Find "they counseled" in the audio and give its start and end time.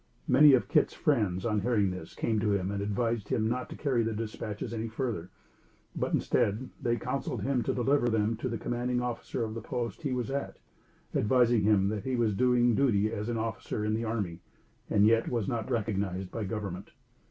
6.81-7.43